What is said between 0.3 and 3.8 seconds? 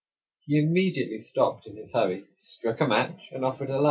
He immediately stopped in his hurry, struck a match, and offered a light."